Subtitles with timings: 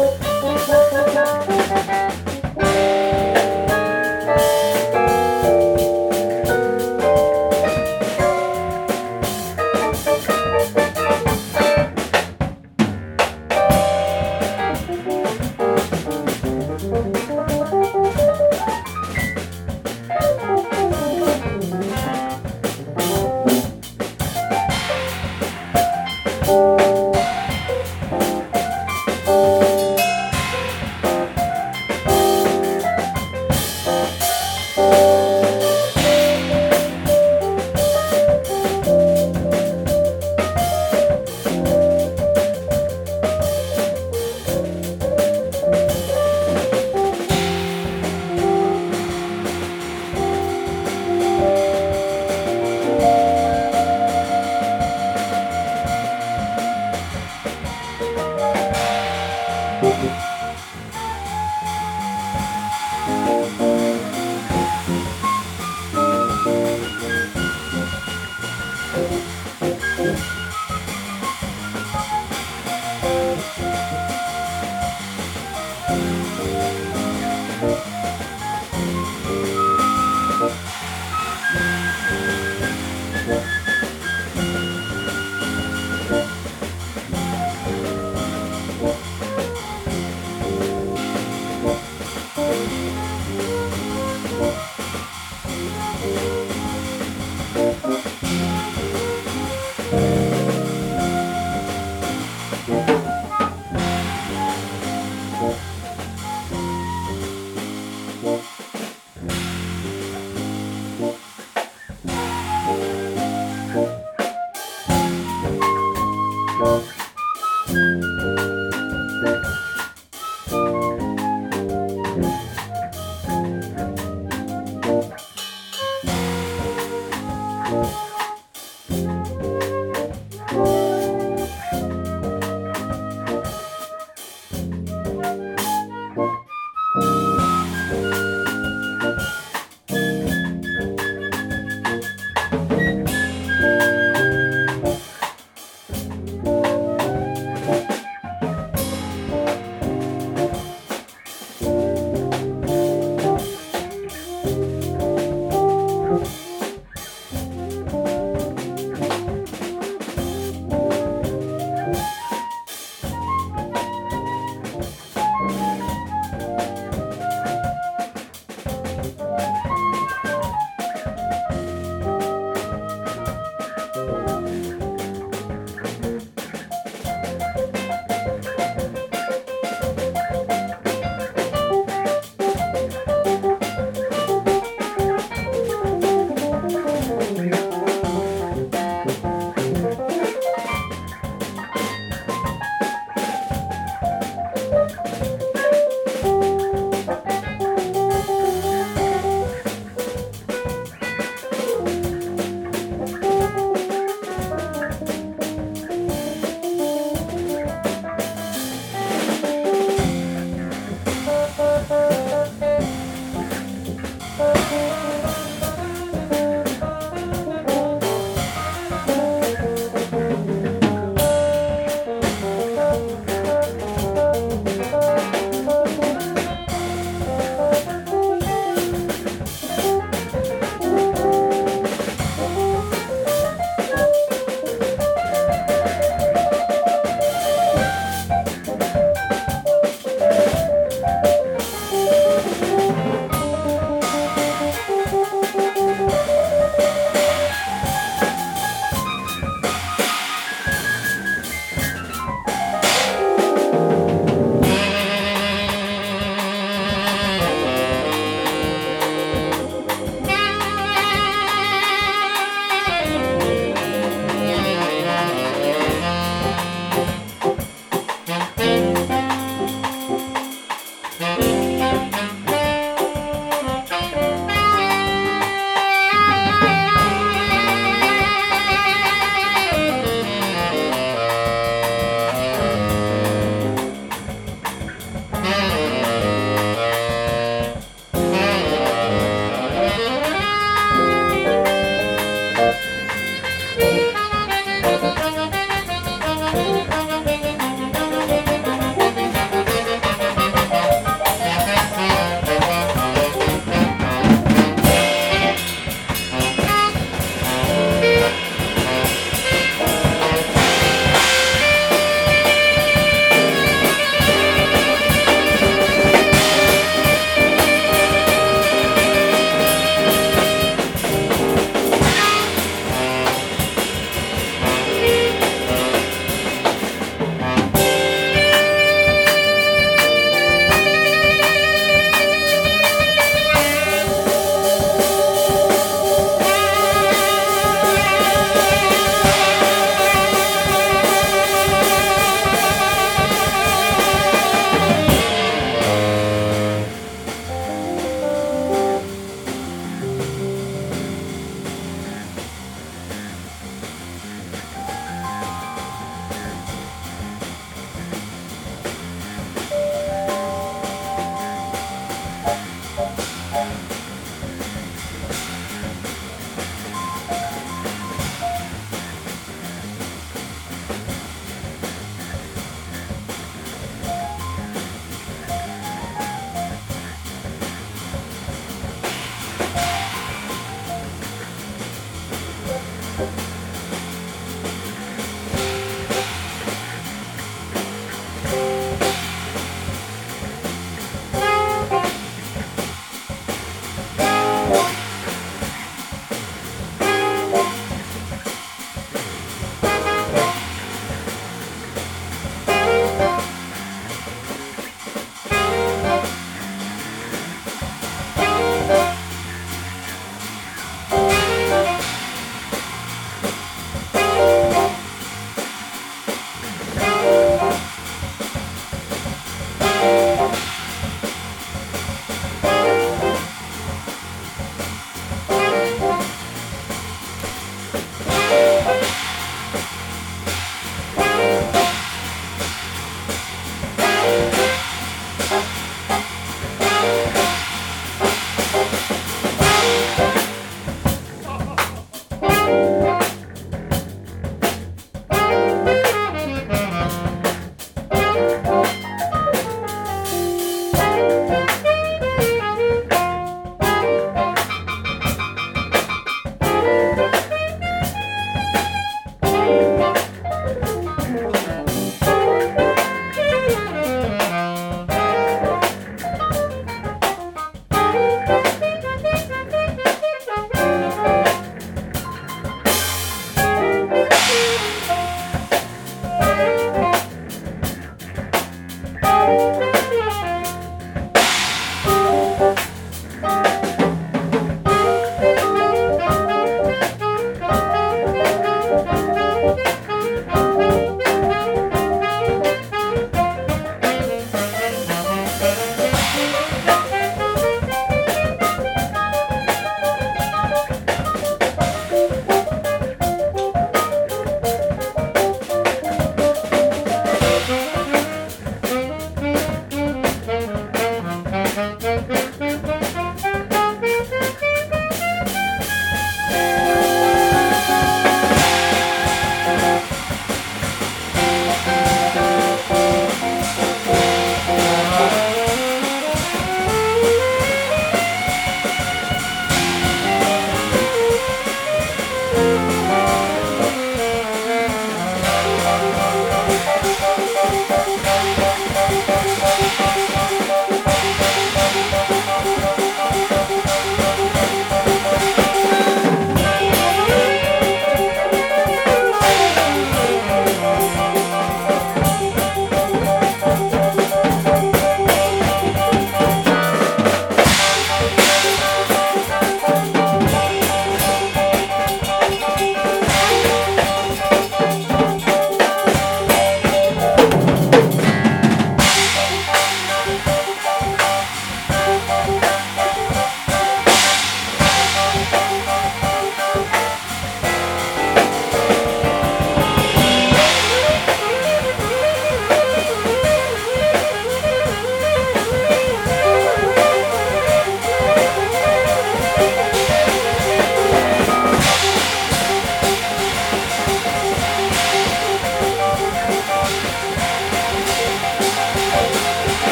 [0.00, 1.59] なんだなんだ。